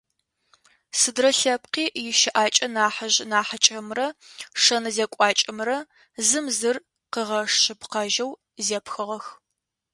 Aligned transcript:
Сыдрэ 0.99 1.29
лъэпкъи 1.39 1.85
ищыӏакӏэ 2.07 2.67
нахьыжъ-нахьыкӏэмрэ 2.75 4.07
шэн-зекӏуакӏэмрэ 4.61 5.77
зым 6.27 6.45
зыр 6.57 6.77
къыгъэшъыпкъэжьэу 7.13 8.31
зэпхыгъэх. 8.65 9.25